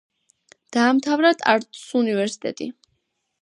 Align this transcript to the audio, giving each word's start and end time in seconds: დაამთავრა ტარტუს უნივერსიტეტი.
დაამთავრა 0.77 1.31
ტარტუს 1.43 1.85
უნივერსიტეტი. 2.01 2.69